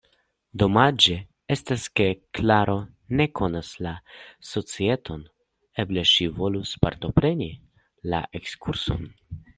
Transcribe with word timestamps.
Domaĝe 0.61 1.17
estas, 1.55 1.83
ke 1.99 2.07
Klaro 2.37 2.77
ne 3.19 3.27
konas 3.41 3.69
la 3.89 3.93
societon, 4.53 5.23
eble 5.85 6.05
ŝi 6.15 6.31
volus 6.41 6.75
partopreni 6.87 7.51
la 8.15 8.27
ekskurson. 8.43 9.11